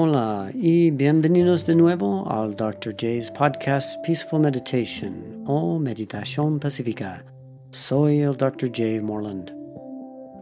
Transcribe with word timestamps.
Hola 0.00 0.52
y 0.54 0.92
bienvenidos 0.92 1.66
de 1.66 1.74
nuevo 1.74 2.24
al 2.30 2.54
Dr. 2.54 2.94
J's 2.94 3.32
podcast 3.32 4.00
Peaceful 4.06 4.38
Meditation 4.38 5.42
o 5.44 5.76
Meditación 5.80 6.60
Pacífica. 6.60 7.24
Soy 7.72 8.20
el 8.20 8.36
Dr. 8.36 8.68
J. 8.68 9.02
Morland. 9.02 9.52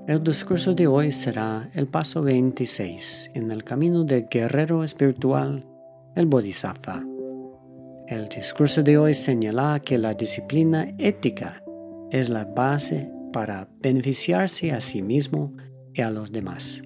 El 0.09 0.23
discurso 0.23 0.75
de 0.75 0.87
hoy 0.87 1.11
será 1.11 1.71
el 1.73 1.87
paso 1.87 2.21
26 2.21 3.31
en 3.33 3.51
el 3.51 3.65
camino 3.65 4.05
del 4.05 4.27
guerrero 4.31 4.85
espiritual, 4.85 5.65
el 6.17 6.27
Bodhisattva. 6.27 7.03
El 8.09 8.29
discurso 8.29 8.83
de 8.83 8.99
hoy 8.99 9.15
señala 9.15 9.81
que 9.83 9.97
la 9.97 10.13
disciplina 10.13 10.93
ética 10.99 11.63
es 12.11 12.29
la 12.29 12.45
base 12.45 13.11
para 13.33 13.67
beneficiarse 13.81 14.73
a 14.73 14.83
sí 14.83 15.01
mismo 15.01 15.55
y 15.95 16.03
a 16.03 16.11
los 16.11 16.31
demás. 16.31 16.83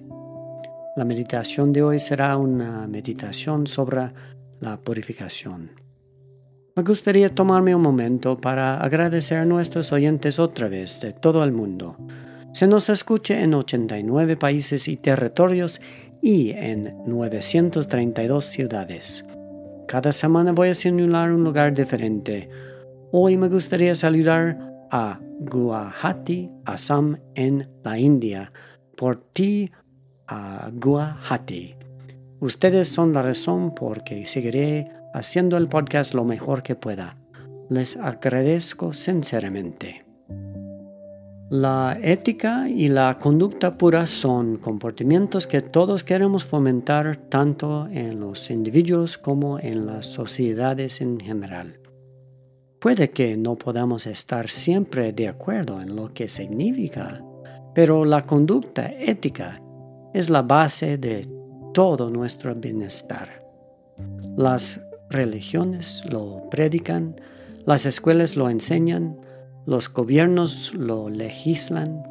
La 1.01 1.05
meditación 1.05 1.73
de 1.73 1.81
hoy 1.81 1.97
será 1.97 2.37
una 2.37 2.85
meditación 2.85 3.65
sobre 3.65 4.11
la 4.59 4.77
purificación. 4.77 5.71
Me 6.75 6.83
gustaría 6.83 7.33
tomarme 7.33 7.73
un 7.73 7.81
momento 7.81 8.37
para 8.37 8.77
agradecer 8.77 9.39
a 9.39 9.45
nuestros 9.45 9.91
oyentes 9.91 10.37
otra 10.37 10.67
vez 10.67 10.99
de 11.01 11.11
todo 11.11 11.43
el 11.43 11.53
mundo. 11.53 11.97
Se 12.53 12.67
nos 12.67 12.87
escucha 12.89 13.41
en 13.41 13.55
89 13.55 14.37
países 14.37 14.87
y 14.87 14.95
territorios 14.95 15.81
y 16.21 16.51
en 16.51 16.93
932 17.07 18.45
ciudades. 18.45 19.25
Cada 19.87 20.11
semana 20.11 20.51
voy 20.51 20.69
a 20.69 20.75
señalar 20.75 21.31
un 21.31 21.43
lugar 21.43 21.73
diferente. 21.73 22.47
Hoy 23.11 23.37
me 23.37 23.49
gustaría 23.49 23.95
saludar 23.95 24.85
a 24.91 25.19
Guwahati, 25.39 26.51
Assam, 26.65 27.17
en 27.33 27.67
la 27.83 27.97
India. 27.97 28.53
Por 28.95 29.19
ti, 29.31 29.71
a 30.31 30.71
Guwahati. 30.73 31.75
Ustedes 32.39 32.87
son 32.87 33.13
la 33.13 33.21
razón 33.21 33.75
por 33.75 34.03
que 34.03 34.25
seguiré 34.25 34.87
haciendo 35.13 35.57
el 35.57 35.67
podcast 35.67 36.13
lo 36.13 36.23
mejor 36.23 36.63
que 36.63 36.75
pueda. 36.75 37.17
Les 37.69 37.97
agradezco 37.97 38.93
sinceramente. 38.93 40.05
La 41.49 41.97
ética 42.01 42.69
y 42.69 42.87
la 42.87 43.13
conducta 43.15 43.77
pura 43.77 44.05
son 44.05 44.55
comportamientos 44.55 45.47
que 45.47 45.61
todos 45.61 46.05
queremos 46.05 46.45
fomentar 46.45 47.17
tanto 47.17 47.87
en 47.91 48.21
los 48.21 48.49
individuos 48.49 49.17
como 49.17 49.59
en 49.59 49.85
las 49.85 50.05
sociedades 50.05 51.01
en 51.01 51.19
general. 51.19 51.81
Puede 52.79 53.11
que 53.11 53.35
no 53.35 53.55
podamos 53.55 54.07
estar 54.07 54.47
siempre 54.47 55.11
de 55.11 55.27
acuerdo 55.27 55.81
en 55.81 55.93
lo 55.93 56.13
que 56.13 56.29
significa, 56.29 57.21
pero 57.75 58.05
la 58.05 58.25
conducta 58.25 58.89
ética 58.89 59.61
es 60.13 60.29
la 60.29 60.41
base 60.41 60.97
de 60.97 61.27
todo 61.73 62.09
nuestro 62.09 62.53
bienestar. 62.55 63.45
Las 64.35 64.79
religiones 65.09 66.03
lo 66.09 66.49
predican, 66.49 67.15
las 67.65 67.85
escuelas 67.85 68.35
lo 68.35 68.49
enseñan, 68.49 69.17
los 69.65 69.91
gobiernos 69.91 70.73
lo 70.73 71.09
legislan, 71.09 72.03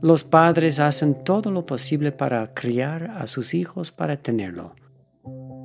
los 0.00 0.22
padres 0.22 0.78
hacen 0.78 1.24
todo 1.24 1.50
lo 1.50 1.66
posible 1.66 2.12
para 2.12 2.54
criar 2.54 3.10
a 3.18 3.26
sus 3.26 3.52
hijos 3.54 3.90
para 3.90 4.16
tenerlo. 4.16 4.74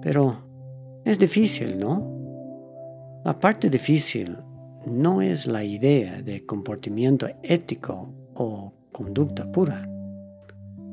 Pero 0.01 0.37
es 1.05 1.19
difícil, 1.19 1.77
¿no? 1.77 3.21
La 3.23 3.39
parte 3.39 3.69
difícil 3.69 4.35
no 4.85 5.21
es 5.21 5.45
la 5.45 5.63
idea 5.63 6.21
de 6.21 6.45
comportamiento 6.45 7.27
ético 7.43 8.09
o 8.33 8.73
conducta 8.91 9.49
pura. 9.51 9.92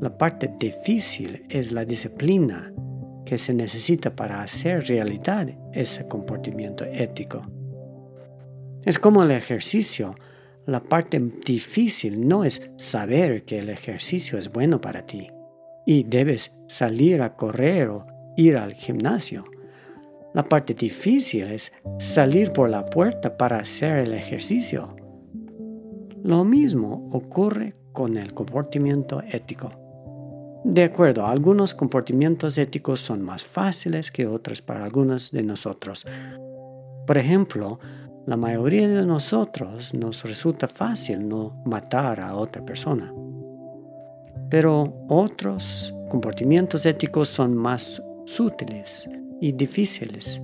La 0.00 0.16
parte 0.16 0.50
difícil 0.58 1.44
es 1.50 1.72
la 1.72 1.84
disciplina 1.84 2.72
que 3.26 3.36
se 3.36 3.52
necesita 3.52 4.16
para 4.16 4.40
hacer 4.40 4.86
realidad 4.86 5.50
ese 5.74 6.06
comportamiento 6.06 6.86
ético. 6.86 7.46
Es 8.82 8.98
como 8.98 9.22
el 9.22 9.30
ejercicio. 9.30 10.14
La 10.64 10.80
parte 10.80 11.20
difícil 11.44 12.26
no 12.26 12.44
es 12.44 12.62
saber 12.78 13.44
que 13.44 13.58
el 13.58 13.68
ejercicio 13.68 14.38
es 14.38 14.50
bueno 14.50 14.80
para 14.80 15.02
ti 15.02 15.28
y 15.84 16.04
debes 16.04 16.50
salir 16.66 17.20
a 17.20 17.36
correr 17.36 17.88
o 17.88 18.06
ir 18.38 18.56
al 18.56 18.72
gimnasio. 18.72 19.44
La 20.32 20.44
parte 20.44 20.72
difícil 20.72 21.42
es 21.42 21.72
salir 21.98 22.52
por 22.52 22.70
la 22.70 22.86
puerta 22.86 23.36
para 23.36 23.58
hacer 23.58 23.98
el 23.98 24.14
ejercicio. 24.14 24.96
Lo 26.22 26.42
mismo 26.44 27.10
ocurre 27.12 27.74
con 27.92 28.16
el 28.16 28.32
comportamiento 28.32 29.22
ético. 29.30 29.89
De 30.64 30.84
acuerdo, 30.84 31.26
algunos 31.26 31.74
comportamientos 31.74 32.58
éticos 32.58 33.00
son 33.00 33.22
más 33.22 33.42
fáciles 33.44 34.10
que 34.10 34.26
otros 34.26 34.60
para 34.60 34.84
algunos 34.84 35.30
de 35.30 35.42
nosotros. 35.42 36.06
Por 37.06 37.16
ejemplo, 37.16 37.78
la 38.26 38.36
mayoría 38.36 38.86
de 38.86 39.06
nosotros 39.06 39.94
nos 39.94 40.22
resulta 40.22 40.68
fácil 40.68 41.26
no 41.26 41.62
matar 41.64 42.20
a 42.20 42.34
otra 42.34 42.62
persona. 42.62 43.12
Pero 44.50 45.06
otros 45.08 45.94
comportamientos 46.10 46.84
éticos 46.84 47.30
son 47.30 47.56
más 47.56 48.02
sutiles 48.26 49.08
y 49.40 49.52
difíciles 49.52 50.40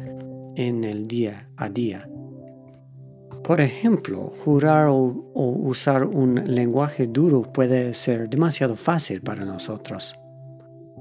en 0.54 0.84
el 0.84 1.06
día 1.06 1.48
a 1.56 1.68
día. 1.68 2.08
Por 3.46 3.60
ejemplo, 3.60 4.32
jurar 4.44 4.88
o, 4.88 4.96
usar 5.34 6.04
un 6.04 6.34
lenguaje 6.46 7.06
duro 7.06 7.42
puede 7.42 7.94
ser 7.94 8.28
demasiado 8.28 8.74
fácil 8.74 9.20
para 9.20 9.44
nosotros. 9.44 10.16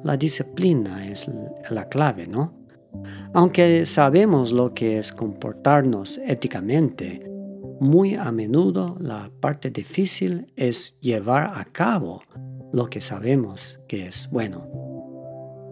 La 0.04 0.16
disciplina 0.16 1.08
es 1.08 1.26
la 1.72 1.90
clave, 1.90 2.28
¿no? 2.28 2.54
Aunque 3.34 3.88
sabemos 3.88 4.52
lo 4.52 4.76
que 4.76 5.00
es 5.00 5.12
comportarnos 5.12 6.20
éticamente, 6.20 7.28
muy 7.80 8.14
a 8.14 8.32
menudo 8.32 8.96
la 9.00 9.32
parte 9.42 9.72
difícil 9.72 10.54
es 10.56 10.96
llevar 11.02 11.52
a 11.56 11.66
cabo 11.66 12.22
lo 12.72 12.92
que 12.92 13.02
sabemos 13.02 13.80
que 13.88 14.06
es 14.06 14.30
bueno. 14.30 14.70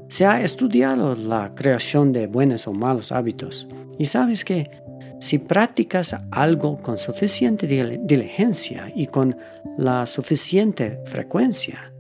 Se 0.10 0.26
ha 0.26 0.42
estudiado 0.42 1.16
la 1.16 1.54
creación 1.54 2.12
de 2.12 2.26
buenos 2.26 2.68
o 2.68 2.74
malos 2.74 3.12
hábitos 3.12 3.68
y 4.00 4.06
sabes 4.06 4.44
que 4.44 4.83
si 5.24 5.40
practicas 5.40 6.14
algo 6.32 6.76
con 6.82 6.98
suficiente 6.98 7.66
diligencia 7.66 8.92
y 8.94 9.08
con 9.08 9.38
la 9.78 10.06
suficiente 10.06 11.00
frecuencia, 11.06 11.94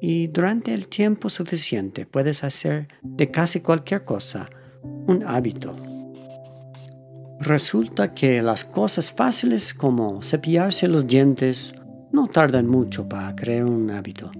y 0.00 0.28
durante 0.28 0.72
el 0.72 0.86
tiempo 0.86 1.28
suficiente 1.28 2.06
puedes 2.06 2.44
hacer 2.44 2.86
de 3.02 3.32
casi 3.32 3.60
cualquier 3.60 4.04
cosa 4.04 4.48
un 4.84 5.24
hábito. 5.26 5.74
Resulta 7.40 8.14
que 8.14 8.40
las 8.42 8.64
cosas 8.64 9.10
fáciles 9.10 9.74
como 9.74 10.22
cepillarse 10.22 10.86
los 10.86 11.08
dientes 11.08 11.74
no 12.12 12.28
tardan 12.28 12.68
mucho 12.68 13.08
para 13.08 13.34
crear 13.34 13.64
un 13.64 13.90
hábito. 13.90 14.30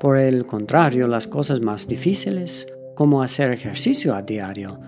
Por 0.00 0.18
el 0.18 0.44
contrario, 0.44 1.06
las 1.06 1.28
cosas 1.28 1.60
más 1.60 1.86
difíciles, 1.86 2.66
como 2.96 3.22
hacer 3.22 3.52
ejercicio 3.52 4.16
a 4.16 4.22
diario, 4.22 4.80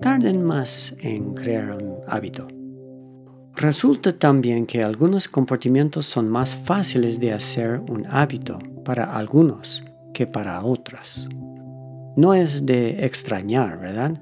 tarden 0.00 0.42
más 0.42 0.94
en 1.00 1.34
crear 1.34 1.72
un 1.72 1.96
hábito. 2.06 2.48
Resulta 3.56 4.16
también 4.16 4.64
que 4.66 4.82
algunos 4.82 5.28
comportamientos 5.28 6.06
son 6.06 6.28
más 6.28 6.54
fáciles 6.54 7.20
de 7.20 7.32
hacer 7.32 7.80
un 7.90 8.06
hábito 8.06 8.58
para 8.84 9.16
algunos 9.16 9.84
que 10.14 10.26
para 10.26 10.62
otros. 10.64 11.28
No 12.16 12.32
es 12.32 12.64
de 12.64 13.04
extrañar, 13.04 13.78
¿verdad? 13.78 14.18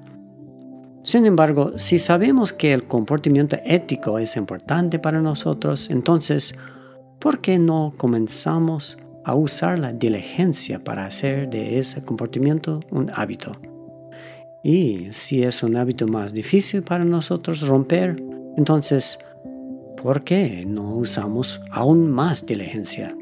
Sin 1.03 1.25
embargo, 1.25 1.77
si 1.77 1.97
sabemos 1.97 2.51
que 2.51 2.73
el 2.73 2.83
comportamiento 2.83 3.57
ético 3.63 4.19
es 4.19 4.35
importante 4.35 4.99
para 4.99 5.21
nosotros, 5.21 5.89
entonces, 5.89 6.53
¿por 7.19 7.39
qué 7.39 7.57
no 7.57 7.93
comenzamos 7.95 8.97
a 9.23 9.33
usar 9.33 9.79
la 9.79 9.93
diligencia 9.93 10.79
para 10.79 11.05
hacer 11.05 11.49
de 11.49 11.79
ese 11.79 12.01
comportamiento 12.01 12.81
un 12.91 13.09
hábito? 13.15 13.53
Y 14.63 15.11
si 15.11 15.43
es 15.43 15.63
un 15.63 15.75
hábito 15.75 16.07
más 16.07 16.33
difícil 16.33 16.83
para 16.83 17.05
nosotros 17.05 17.61
romper, 17.61 18.21
entonces, 18.57 19.17
¿por 20.01 20.23
qué 20.23 20.65
no 20.65 20.95
usamos 20.95 21.61
aún 21.71 22.11
más 22.11 22.45
diligencia? 22.45 23.15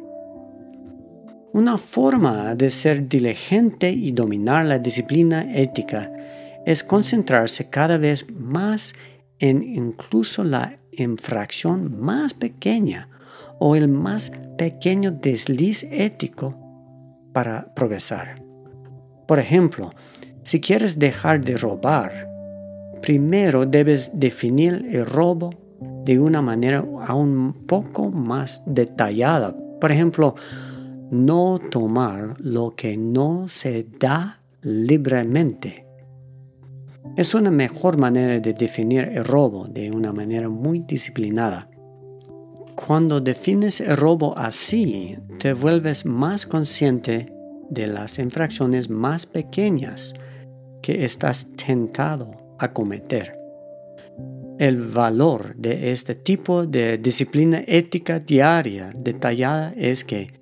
Una 1.54 1.78
forma 1.78 2.56
de 2.56 2.70
ser 2.72 3.08
diligente 3.08 3.92
y 3.92 4.12
dominar 4.12 4.66
la 4.66 4.80
disciplina 4.80 5.56
ética 5.56 6.12
es 6.66 6.84
concentrarse 6.84 7.70
cada 7.70 7.98
vez 7.98 8.30
más 8.32 8.94
en 9.40 9.64
incluso 9.64 10.44
la 10.44 10.78
infracción 10.92 12.00
más 12.00 12.34
pequeña 12.34 13.10
o 13.60 13.76
el 13.76 13.88
más 13.88 14.32
pequeño 14.58 15.12
desliz 15.12 15.84
ético 15.90 16.56
para 17.34 17.74
progresar. 17.74 18.42
Por 19.28 19.40
ejemplo, 19.40 19.92
si 20.48 20.62
quieres 20.62 20.98
dejar 20.98 21.44
de 21.44 21.58
robar, 21.58 22.32
primero 23.02 23.66
debes 23.66 24.12
definir 24.14 24.88
el 24.94 25.06
robo 25.06 25.50
de 26.06 26.22
una 26.22 26.42
manera 26.42 26.86
aún 27.06 27.66
poco 27.68 28.10
más 28.12 28.64
detallada. 28.66 29.54
Por 29.82 29.92
ejemplo, 29.92 30.36
no 31.12 31.60
tomar 31.70 32.36
lo 32.40 32.78
que 32.78 32.96
no 32.96 33.50
se 33.50 33.88
da 34.00 34.40
libremente. 34.62 35.86
Es 37.18 37.36
una 37.36 37.52
mejor 37.52 37.98
manera 37.98 38.40
de 38.40 38.54
definir 38.54 39.04
el 39.04 39.26
robo 39.26 39.68
de 39.68 39.92
una 39.92 40.14
manera 40.14 40.48
muy 40.48 40.80
disciplinada. 40.80 41.70
Cuando 42.74 43.20
defines 43.20 43.82
el 43.82 43.98
robo 43.98 44.38
así, 44.38 45.18
te 45.40 45.52
vuelves 45.52 46.06
más 46.06 46.46
consciente 46.46 47.34
de 47.70 47.88
las 47.88 48.18
infracciones 48.18 48.90
más 48.90 49.26
pequeñas 49.26 50.14
que 50.82 51.06
estás 51.06 51.48
tentado 51.56 52.56
a 52.60 52.70
cometer. 52.70 53.38
El 54.58 54.82
valor 54.82 55.56
de 55.56 55.92
este 55.92 56.16
tipo 56.16 56.66
de 56.66 56.98
disciplina 56.98 57.64
ética 57.68 58.20
diaria 58.20 58.92
detallada 58.96 59.74
es 59.76 60.04
que 60.04 60.34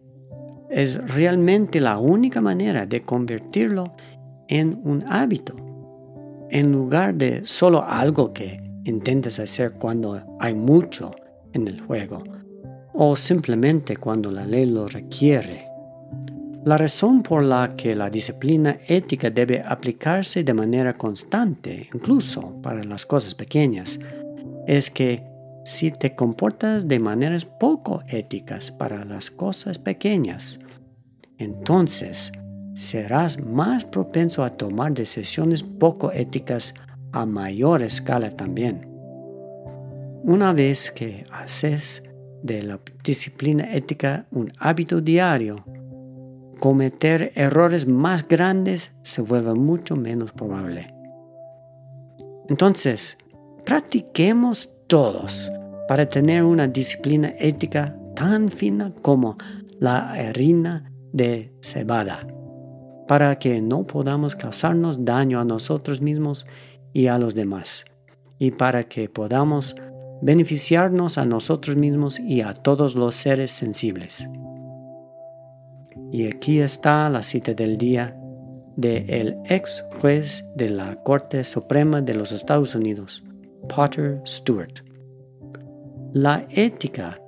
es 0.70 0.98
realmente 1.14 1.82
la 1.82 1.98
única 1.98 2.42
manera 2.42 2.86
de 2.86 3.02
convertirlo 3.02 3.94
en 4.48 4.80
un 4.84 5.04
hábito, 5.08 5.56
en 6.50 6.72
lugar 6.72 7.16
de 7.16 7.46
solo 7.46 7.84
algo 7.84 8.34
que 8.34 8.62
intentes 8.86 9.40
hacer 9.40 9.74
cuando 9.74 10.22
hay 10.40 10.54
mucho 10.54 11.12
en 11.54 11.68
el 11.68 11.82
juego 11.82 12.24
o 12.94 13.16
simplemente 13.16 13.98
cuando 13.98 14.32
la 14.32 14.46
ley 14.46 14.66
lo 14.66 14.88
requiere. 14.88 15.75
La 16.66 16.78
razón 16.78 17.22
por 17.22 17.46
la 17.46 17.76
que 17.78 17.96
la 17.96 18.10
disciplina 18.10 18.80
ética 18.88 19.30
debe 19.30 19.62
aplicarse 19.62 20.44
de 20.44 20.52
manera 20.52 20.94
constante, 20.94 21.88
incluso 21.94 22.60
para 22.64 22.84
las 22.84 23.06
cosas 23.06 23.36
pequeñas, 23.36 24.00
es 24.66 24.90
que 24.90 25.24
si 25.64 25.92
te 25.92 26.16
comportas 26.16 26.88
de 26.88 26.98
maneras 26.98 27.46
poco 27.46 28.02
éticas 28.08 28.72
para 28.72 29.06
las 29.06 29.30
cosas 29.30 29.78
pequeñas, 29.78 30.60
entonces 31.38 32.32
serás 32.74 33.40
más 33.40 33.86
propenso 33.86 34.44
a 34.44 34.50
tomar 34.50 34.92
decisiones 34.92 35.62
poco 35.62 36.12
éticas 36.12 36.74
a 37.12 37.28
mayor 37.28 37.84
escala 37.84 38.32
también. 38.32 38.88
Una 40.24 40.52
vez 40.52 40.90
que 40.90 41.26
haces 41.32 42.02
de 42.42 42.64
la 42.64 42.80
disciplina 43.04 43.72
ética 43.72 44.26
un 44.32 44.52
hábito 44.58 45.00
diario, 45.00 45.64
cometer 46.60 47.32
errores 47.36 47.88
más 47.88 48.28
grandes 48.28 48.92
se 49.02 49.22
vuelve 49.22 49.54
mucho 49.54 49.96
menos 49.96 50.32
probable. 50.32 50.94
Entonces, 52.50 53.18
practiquemos 53.66 54.70
todos 54.88 55.52
para 55.88 56.06
tener 56.06 56.44
una 56.44 56.68
disciplina 56.68 57.34
ética 57.40 57.98
tan 58.16 58.50
fina 58.50 58.92
como 59.02 59.38
la 59.80 60.12
harina 60.12 60.92
de 61.12 61.54
cebada, 61.62 62.26
para 63.08 63.36
que 63.38 63.62
no 63.62 63.84
podamos 63.84 64.36
causarnos 64.36 65.06
daño 65.06 65.40
a 65.40 65.46
nosotros 65.46 66.02
mismos 66.02 66.46
y 66.94 67.08
a 67.08 67.18
los 67.18 67.36
demás, 67.36 67.84
y 68.40 68.52
para 68.52 68.84
que 68.84 69.10
podamos 69.10 69.76
beneficiarnos 70.22 71.18
a 71.18 71.26
nosotros 71.26 71.76
mismos 71.76 72.20
y 72.20 72.42
a 72.42 72.54
todos 72.54 72.96
los 72.96 73.16
seres 73.16 73.52
sensibles. 73.52 74.26
Y 76.12 76.28
aquí 76.28 76.60
está 76.60 77.10
la 77.10 77.24
cita 77.24 77.54
del 77.54 77.78
día 77.78 78.16
de 78.76 79.06
el 79.08 79.38
ex 79.46 79.84
juez 80.02 80.46
de 80.56 80.70
la 80.70 80.96
Corte 81.04 81.44
Suprema 81.44 82.02
de 82.02 82.14
los 82.14 82.32
Estados 82.32 82.76
Unidos, 82.76 83.24
Potter 83.74 84.22
Stewart. 84.26 84.84
La 86.14 86.46
ética 86.50 87.20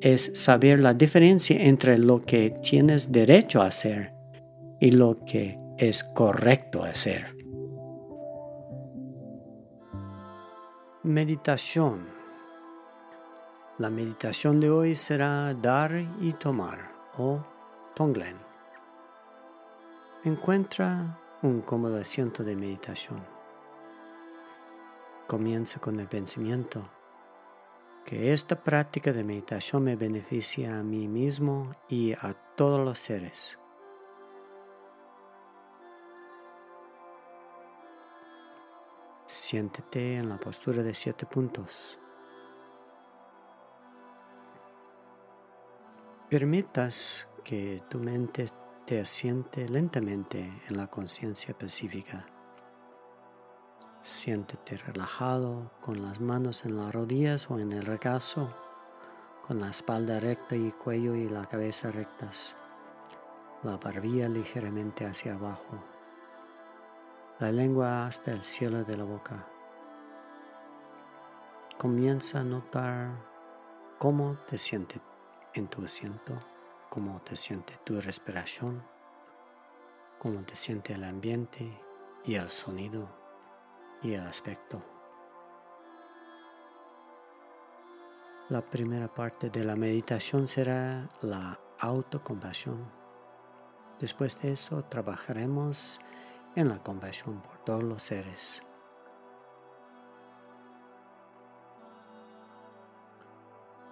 es 0.00 0.32
saber 0.34 0.80
la 0.80 0.94
diferencia 0.94 1.62
entre 1.62 1.98
lo 1.98 2.20
que 2.20 2.50
tienes 2.62 3.12
derecho 3.12 3.62
a 3.62 3.66
hacer 3.66 4.12
y 4.80 4.90
lo 4.90 5.16
que 5.24 5.58
es 5.78 6.02
correcto 6.14 6.82
hacer. 6.82 7.36
Meditación. 11.02 12.06
La 13.78 13.90
meditación 13.90 14.60
de 14.60 14.70
hoy 14.70 14.94
será 14.94 15.54
dar 15.54 15.92
y 16.20 16.32
tomar 16.34 16.92
o 17.18 17.51
Tonglen. 17.94 18.38
Encuentra 20.24 21.18
un 21.42 21.60
cómodo 21.60 22.00
asiento 22.00 22.42
de 22.42 22.56
meditación. 22.56 23.22
Comienza 25.26 25.78
con 25.78 26.00
el 26.00 26.08
pensamiento 26.08 26.82
que 28.06 28.32
esta 28.32 28.56
práctica 28.56 29.12
de 29.12 29.24
meditación 29.24 29.84
me 29.84 29.96
beneficia 29.96 30.78
a 30.78 30.82
mí 30.82 31.06
mismo 31.06 31.70
y 31.86 32.14
a 32.14 32.34
todos 32.56 32.80
los 32.80 32.98
seres. 32.98 33.58
Siéntete 39.26 40.16
en 40.16 40.30
la 40.30 40.38
postura 40.38 40.82
de 40.82 40.94
siete 40.94 41.26
puntos. 41.26 41.98
Permitas 46.30 47.28
que 47.44 47.82
tu 47.88 47.98
mente 47.98 48.46
te 48.86 49.00
asiente 49.00 49.68
lentamente 49.68 50.62
en 50.68 50.76
la 50.76 50.86
conciencia 50.86 51.56
pacífica. 51.56 52.26
Siéntete 54.00 54.76
relajado 54.76 55.70
con 55.80 56.02
las 56.02 56.20
manos 56.20 56.64
en 56.64 56.76
las 56.76 56.92
rodillas 56.92 57.50
o 57.50 57.58
en 57.58 57.72
el 57.72 57.84
regazo, 57.84 58.52
con 59.46 59.60
la 59.60 59.70
espalda 59.70 60.20
recta 60.20 60.56
y 60.56 60.72
cuello 60.72 61.14
y 61.14 61.28
la 61.28 61.46
cabeza 61.46 61.90
rectas, 61.90 62.54
la 63.62 63.76
barbilla 63.76 64.28
ligeramente 64.28 65.06
hacia 65.06 65.34
abajo, 65.34 65.82
la 67.38 67.50
lengua 67.50 68.06
hasta 68.06 68.32
el 68.32 68.42
cielo 68.42 68.84
de 68.84 68.96
la 68.96 69.04
boca. 69.04 69.46
Comienza 71.78 72.40
a 72.40 72.44
notar 72.44 73.10
cómo 73.98 74.36
te 74.46 74.58
sientes 74.58 75.00
en 75.54 75.68
tu 75.68 75.84
asiento 75.84 76.51
cómo 76.92 77.22
te 77.22 77.36
siente 77.36 77.78
tu 77.84 77.98
respiración, 78.02 78.84
cómo 80.18 80.42
te 80.42 80.54
siente 80.54 80.92
el 80.92 81.04
ambiente 81.04 81.80
y 82.22 82.34
el 82.34 82.50
sonido 82.50 83.08
y 84.02 84.12
el 84.12 84.20
aspecto. 84.20 84.78
La 88.50 88.60
primera 88.60 89.08
parte 89.08 89.48
de 89.48 89.64
la 89.64 89.74
meditación 89.74 90.46
será 90.46 91.08
la 91.22 91.58
autocompasión. 91.78 92.84
Después 93.98 94.38
de 94.42 94.52
eso 94.52 94.84
trabajaremos 94.84 95.98
en 96.56 96.68
la 96.68 96.82
compasión 96.82 97.40
por 97.40 97.56
todos 97.64 97.84
los 97.84 98.02
seres. 98.02 98.62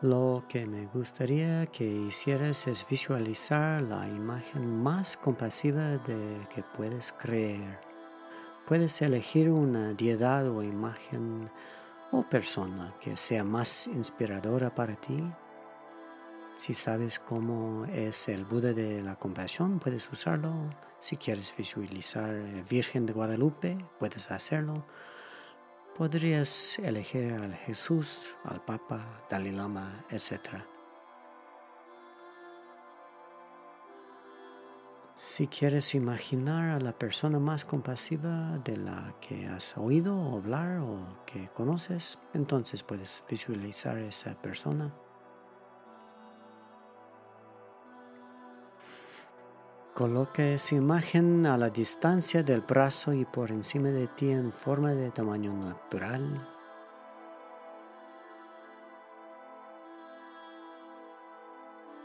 Lo 0.03 0.43
que 0.49 0.65
me 0.65 0.87
gustaría 0.87 1.67
que 1.67 1.85
hicieras 1.85 2.67
es 2.67 2.87
visualizar 2.89 3.83
la 3.83 4.09
imagen 4.09 4.83
más 4.83 5.15
compasiva 5.19 5.99
de 5.99 6.49
que 6.49 6.63
puedes 6.63 7.13
creer. 7.13 7.79
Puedes 8.67 9.03
elegir 9.03 9.51
una 9.51 9.93
deidad 9.93 10.49
o 10.49 10.63
imagen 10.63 11.51
o 12.13 12.23
persona 12.23 12.95
que 12.99 13.15
sea 13.15 13.45
más 13.45 13.89
inspiradora 13.89 14.75
para 14.75 14.97
ti. 14.97 15.23
Si 16.57 16.73
sabes 16.73 17.19
cómo 17.19 17.85
es 17.85 18.27
el 18.29 18.47
Buda 18.47 18.73
de 18.73 19.03
la 19.03 19.17
compasión, 19.17 19.79
puedes 19.79 20.11
usarlo. 20.11 20.71
Si 21.01 21.19
quieres 21.19 21.55
visualizar 21.55 22.35
Virgen 22.71 23.05
de 23.05 23.13
Guadalupe, 23.13 23.77
puedes 23.99 24.31
hacerlo. 24.31 24.83
Podrías 25.97 26.79
elegir 26.79 27.33
al 27.35 27.55
Jesús, 27.55 28.27
al 28.45 28.65
Papa, 28.65 29.05
Dalai 29.29 29.53
Lama, 29.53 30.05
etc. 30.11 30.63
Si 35.15 35.47
quieres 35.47 35.95
imaginar 35.95 36.71
a 36.71 36.81
la 36.81 36.93
persona 36.93 37.39
más 37.39 37.67
compasiva 37.67 38.59
de 38.65 38.79
la 38.79 39.15
que 39.21 39.47
has 39.47 39.77
oído 39.77 40.15
hablar 40.33 40.79
o 40.79 40.99
que 41.27 41.49
conoces, 41.49 42.19
entonces 42.33 42.83
puedes 42.83 43.23
visualizar 43.29 43.99
esa 43.99 44.35
persona. 44.41 44.91
Coloque 49.95 50.55
esa 50.55 50.77
imagen 50.77 51.45
a 51.47 51.59
la 51.59 51.69
distancia 51.69 52.43
del 52.43 52.61
brazo 52.61 53.13
y 53.13 53.25
por 53.25 53.51
encima 53.51 53.89
de 53.89 54.07
ti 54.07 54.31
en 54.31 54.53
forma 54.53 54.95
de 54.95 55.11
tamaño 55.11 55.53
natural. 55.53 56.47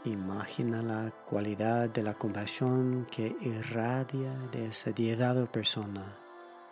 Imagina 0.04 0.82
la 0.82 1.10
cualidad 1.26 1.88
de 1.88 2.02
la 2.02 2.14
compasión 2.14 3.06
que 3.10 3.36
irradia 3.40 4.32
de 4.52 4.66
esa 4.66 4.90
deidad 4.90 5.40
o 5.40 5.50
persona, 5.50 6.16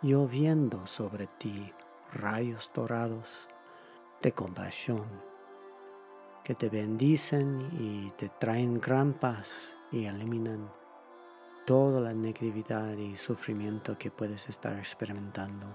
lloviendo 0.01 0.85
sobre 0.85 1.27
ti 1.27 1.73
rayos 2.13 2.69
dorados 2.73 3.47
de 4.21 4.31
compasión 4.31 5.05
que 6.43 6.55
te 6.55 6.69
bendicen 6.69 7.67
y 7.79 8.11
te 8.11 8.29
traen 8.29 8.79
gran 8.79 9.13
paz 9.13 9.75
y 9.91 10.05
eliminan 10.05 10.69
toda 11.65 11.99
la 11.99 12.13
negatividad 12.13 12.95
y 12.97 13.15
sufrimiento 13.17 13.97
que 13.97 14.11
puedes 14.11 14.47
estar 14.47 14.77
experimentando. 14.77 15.67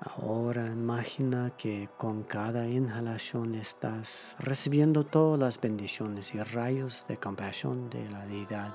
Ahora 0.00 0.66
imagina 0.66 1.52
que 1.56 1.88
con 1.96 2.22
cada 2.22 2.66
inhalación 2.66 3.56
estás 3.56 4.36
recibiendo 4.38 5.04
todas 5.04 5.40
las 5.40 5.60
bendiciones 5.60 6.34
y 6.34 6.42
rayos 6.42 7.04
de 7.08 7.16
compasión 7.16 7.90
de 7.90 8.08
la 8.10 8.24
deidad. 8.26 8.74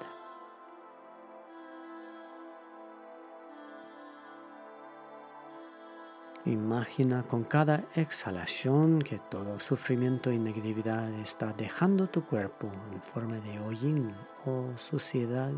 Imagina 6.45 7.23
con 7.23 7.45
cada 7.45 7.85
exhalación 7.95 9.01
que 9.01 9.17
todo 9.17 9.59
sufrimiento 9.59 10.29
y 10.29 10.37
negatividad 10.37 11.09
está 11.21 11.53
dejando 11.53 12.07
tu 12.07 12.25
cuerpo 12.25 12.69
en 12.91 13.01
forma 13.01 13.37
de 13.39 13.59
hollín 13.59 14.13
o 14.45 14.77
suciedad 14.77 15.53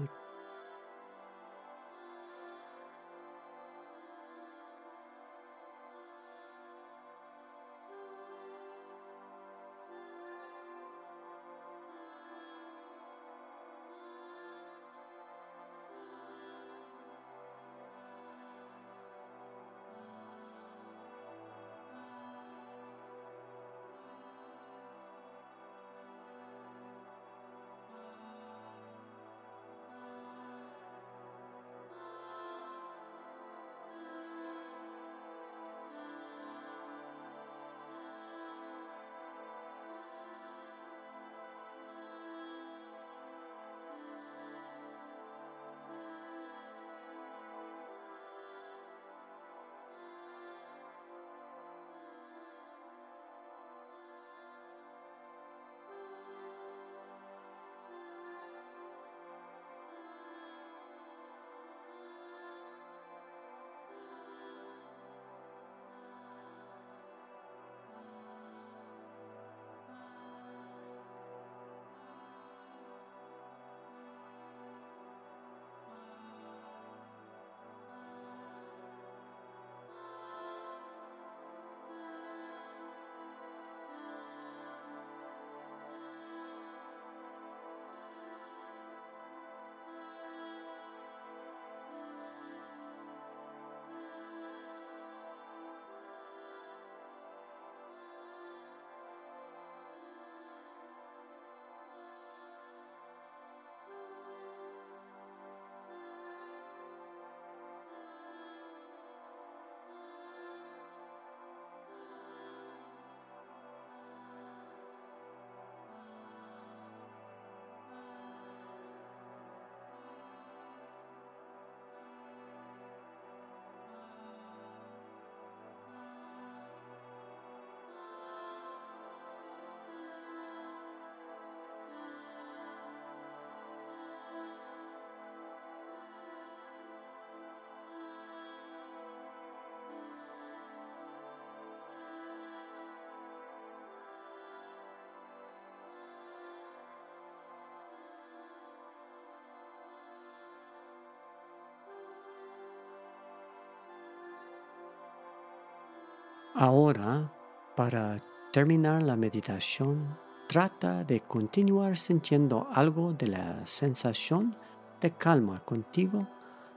Ahora, 156.58 157.34
para 157.76 158.16
terminar 158.54 159.04
la 159.04 159.18
meditación, 159.18 160.18
trata 160.48 161.04
de 161.04 161.20
continuar 161.20 161.98
sintiendo 161.98 162.70
algo 162.72 163.12
de 163.12 163.28
la 163.28 163.66
sensación 163.66 164.56
de 165.02 165.12
calma 165.12 165.58
contigo 165.58 166.26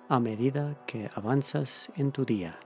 a 0.09 0.19
medida 0.19 0.85
que 0.85 1.09
avanzas 1.15 1.89
en 1.95 2.11
tu 2.11 2.25
día. 2.25 2.59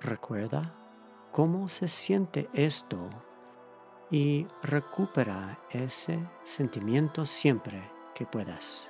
Recuerda 0.00 0.76
cómo 1.32 1.68
se 1.68 1.88
siente 1.88 2.48
esto 2.52 3.10
y 4.12 4.46
recupera 4.62 5.58
ese 5.70 6.24
sentimiento 6.44 7.26
siempre 7.26 7.82
que 8.14 8.26
puedas. 8.26 8.86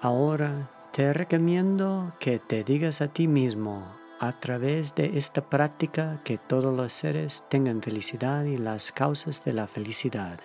Ahora 0.00 0.70
te 0.92 1.12
recomiendo 1.12 2.12
que 2.20 2.38
te 2.38 2.62
digas 2.62 3.00
a 3.00 3.08
ti 3.08 3.26
mismo 3.26 3.99
a 4.20 4.32
través 4.32 4.94
de 4.94 5.16
esta 5.16 5.48
práctica 5.48 6.20
que 6.24 6.36
todos 6.36 6.76
los 6.76 6.92
seres 6.92 7.42
tengan 7.48 7.80
felicidad 7.80 8.44
y 8.44 8.58
las 8.58 8.92
causas 8.92 9.42
de 9.44 9.54
la 9.54 9.66
felicidad. 9.66 10.38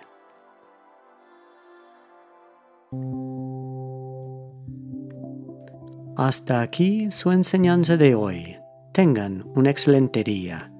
Hasta 6.16 6.62
aquí 6.62 7.10
su 7.10 7.30
enseñanza 7.30 7.98
de 7.98 8.14
hoy. 8.14 8.56
Tengan 8.94 9.44
un 9.54 9.66
excelente 9.66 10.24
día. 10.24 10.72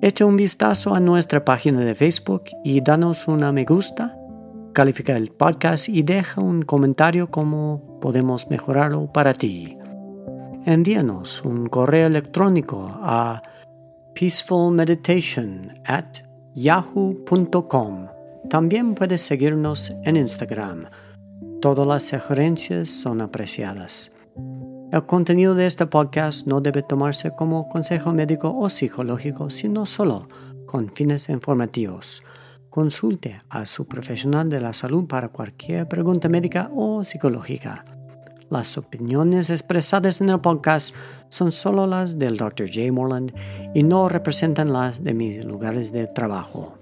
Echa 0.00 0.24
un 0.24 0.36
vistazo 0.36 0.94
a 0.94 1.00
nuestra 1.00 1.44
página 1.44 1.80
de 1.80 1.94
Facebook 1.94 2.44
y 2.64 2.80
danos 2.80 3.28
una 3.28 3.52
me 3.52 3.66
gusta, 3.66 4.16
califica 4.72 5.14
el 5.14 5.30
podcast 5.32 5.90
y 5.90 6.02
deja 6.02 6.40
un 6.40 6.62
comentario 6.62 7.30
cómo 7.30 7.98
podemos 8.00 8.48
mejorarlo 8.48 9.12
para 9.12 9.34
ti 9.34 9.77
envíanos 10.64 11.42
un 11.44 11.68
correo 11.68 12.06
electrónico 12.06 12.90
a 13.02 13.42
peacefulmeditation 14.14 15.80
at 15.84 16.18
yahoo.com. 16.54 18.08
También 18.50 18.94
puedes 18.94 19.20
seguirnos 19.20 19.92
en 20.04 20.16
Instagram. 20.16 20.86
Todas 21.60 21.86
las 21.86 22.02
sugerencias 22.02 22.88
son 22.88 23.20
apreciadas. 23.20 24.10
El 24.90 25.04
contenido 25.04 25.54
de 25.54 25.66
este 25.66 25.86
podcast 25.86 26.46
no 26.46 26.60
debe 26.60 26.82
tomarse 26.82 27.30
como 27.32 27.68
consejo 27.68 28.12
médico 28.12 28.56
o 28.56 28.68
psicológico, 28.68 29.50
sino 29.50 29.84
solo 29.84 30.28
con 30.66 30.90
fines 30.90 31.28
informativos. 31.28 32.22
Consulte 32.70 33.42
a 33.50 33.66
su 33.66 33.86
profesional 33.86 34.48
de 34.48 34.60
la 34.60 34.72
salud 34.72 35.06
para 35.06 35.28
cualquier 35.28 35.86
pregunta 35.88 36.28
médica 36.28 36.70
o 36.74 37.04
psicológica. 37.04 37.84
Las 38.50 38.78
opiniones 38.78 39.50
expresadas 39.50 40.22
en 40.22 40.30
el 40.30 40.40
podcast 40.40 40.94
son 41.28 41.52
solo 41.52 41.86
las 41.86 42.18
del 42.18 42.38
Dr. 42.38 42.66
J. 42.66 42.90
Morland 42.90 43.32
y 43.74 43.82
no 43.82 44.08
representan 44.08 44.72
las 44.72 45.04
de 45.04 45.12
mis 45.12 45.44
lugares 45.44 45.92
de 45.92 46.06
trabajo. 46.06 46.78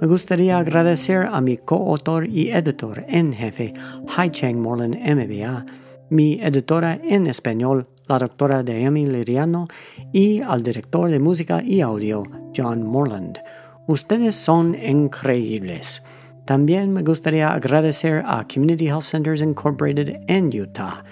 Me 0.00 0.06
gustaría 0.06 0.58
agradecer 0.58 1.26
a 1.26 1.40
mi 1.42 1.58
coautor 1.58 2.26
y 2.26 2.50
editor 2.50 3.04
en 3.08 3.34
jefe, 3.34 3.74
Hai 4.16 4.30
Cheng 4.30 4.60
Morland 4.60 4.96
MBA, 4.96 5.66
mi 6.08 6.40
editora 6.40 6.98
en 7.02 7.26
español, 7.26 7.86
la 8.06 8.18
doctora 8.18 8.60
Amy 8.60 9.06
Liriano, 9.06 9.68
y 10.12 10.40
al 10.40 10.62
director 10.62 11.10
de 11.10 11.18
música 11.18 11.62
y 11.62 11.82
audio, 11.82 12.22
John 12.56 12.86
Morland. 12.86 13.38
Ustedes 13.86 14.34
son 14.34 14.74
increíbles. 14.74 16.02
También 16.46 16.92
me 16.92 17.02
gustaría 17.02 17.52
agradecer 17.52 18.22
a 18.24 18.46
Community 18.46 18.86
Health 18.86 19.02
Centers 19.02 19.42
Incorporated 19.42 20.20
en 20.28 20.56
Utah 20.56 21.02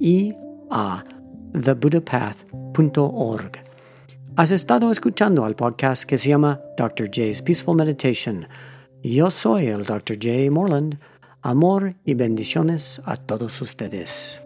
y 0.00 0.34
a 0.70 1.04
thebuddhapath.org. 1.52 3.52
Has 4.36 4.50
estado 4.50 4.90
escuchando 4.90 5.44
al 5.44 5.56
podcast 5.56 6.04
que 6.04 6.16
se 6.16 6.30
llama 6.30 6.58
Dr. 6.78 7.10
J's 7.10 7.42
Peaceful 7.42 7.76
Meditation. 7.76 8.48
Yo 9.02 9.30
soy 9.30 9.66
el 9.66 9.84
Dr. 9.84 10.16
J. 10.16 10.50
Morland. 10.50 10.98
Amor 11.42 11.94
y 12.04 12.14
bendiciones 12.14 13.02
a 13.04 13.16
todos 13.16 13.60
ustedes. 13.60 14.40